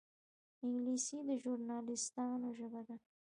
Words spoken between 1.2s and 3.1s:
د ژورنالېستانو ژبه ده